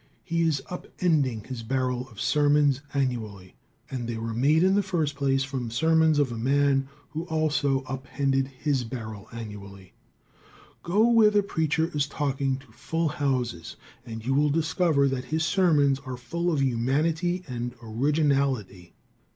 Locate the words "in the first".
4.63-5.13